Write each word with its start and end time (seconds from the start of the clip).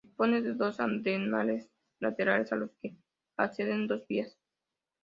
Dispone 0.03 0.41
de 0.41 0.55
dos 0.55 0.79
andenes 0.79 1.69
laterales 1.99 2.51
a 2.51 2.55
los 2.55 2.71
que 2.81 2.97
acceden 3.37 3.85
dos 3.85 4.07
vías. 4.07 4.35